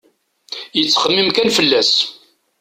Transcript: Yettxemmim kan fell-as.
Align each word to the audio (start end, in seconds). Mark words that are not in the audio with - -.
Yettxemmim 0.77 1.29
kan 1.31 1.49
fell-as. 1.57 1.93